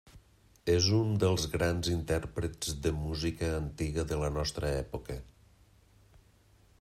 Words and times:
És 0.75 0.85
un 0.99 1.11
dels 1.23 1.43
grans 1.55 1.89
intèrprets 1.95 2.73
de 2.87 2.95
música 3.03 3.51
antiga 3.59 4.09
de 4.13 4.21
la 4.23 4.31
nostra 4.39 4.75
època. 4.81 5.19